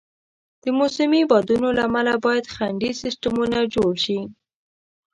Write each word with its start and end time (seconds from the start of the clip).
د 0.63 0.65
موسمي 0.79 1.21
بادونو 1.31 1.67
له 1.77 1.81
امله 1.89 2.13
باید 2.25 2.51
خنډي 2.55 2.91
سیستمونه 3.01 3.57
جوړ 3.75 3.93
شي. 4.05 4.19